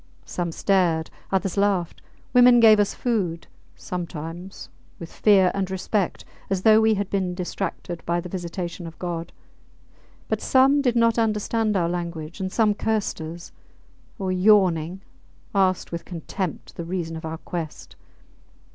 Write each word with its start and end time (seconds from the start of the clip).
Some 0.25 0.51
stared; 0.51 1.11
others 1.31 1.57
laughed; 1.57 2.01
women 2.33 2.59
gave 2.59 2.79
us 2.79 2.95
food, 2.95 3.45
sometimes, 3.75 4.69
with 4.97 5.11
fear 5.11 5.51
and 5.53 5.69
respect, 5.69 6.25
as 6.49 6.63
though 6.63 6.81
we 6.81 6.95
had 6.95 7.07
been 7.11 7.35
distracted 7.35 8.03
by 8.03 8.19
the 8.19 8.27
visitation 8.27 8.87
of 8.87 8.97
God; 8.97 9.31
but 10.27 10.41
some 10.41 10.81
did 10.81 10.95
not 10.95 11.19
understand 11.19 11.77
our 11.77 11.87
language, 11.87 12.39
and 12.39 12.51
some 12.51 12.73
cursed 12.73 13.21
us, 13.21 13.51
or, 14.17 14.31
yawning, 14.31 15.01
asked 15.53 15.91
with 15.91 16.03
contempt 16.03 16.77
the 16.77 16.83
reason 16.83 17.15
of 17.15 17.23
our 17.23 17.37
quest. 17.37 17.95